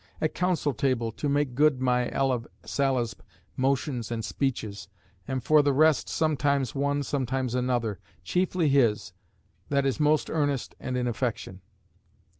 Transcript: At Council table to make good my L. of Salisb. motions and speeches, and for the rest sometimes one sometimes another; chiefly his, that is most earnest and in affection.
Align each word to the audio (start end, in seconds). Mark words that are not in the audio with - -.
At 0.19 0.33
Council 0.33 0.73
table 0.73 1.11
to 1.11 1.29
make 1.29 1.53
good 1.53 1.79
my 1.79 2.09
L. 2.11 2.31
of 2.31 2.47
Salisb. 2.65 3.19
motions 3.55 4.09
and 4.09 4.25
speeches, 4.25 4.87
and 5.27 5.43
for 5.43 5.61
the 5.61 5.73
rest 5.73 6.09
sometimes 6.09 6.73
one 6.73 7.03
sometimes 7.03 7.53
another; 7.53 7.99
chiefly 8.23 8.67
his, 8.67 9.13
that 9.69 9.85
is 9.85 9.99
most 9.99 10.27
earnest 10.31 10.73
and 10.79 10.97
in 10.97 11.05
affection. 11.05 11.61